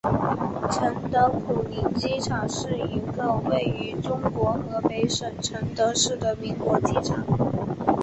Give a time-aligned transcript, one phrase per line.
[0.71, 7.23] 承德普宁机场是一个位于中国河北省承德市的民用机场。